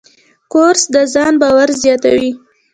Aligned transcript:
کورس 0.51 0.81
د 0.93 0.95
ځان 1.13 1.33
باور 1.41 1.69
زیاتوي. 1.83 2.31